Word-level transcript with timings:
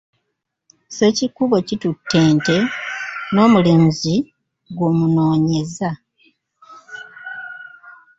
Ssekikubo 0.87 1.55
kitutte 1.67 2.17
ente, 2.29 2.57
n’omulunzi 3.33 4.15
gy’omunoonyeza. 4.75 5.89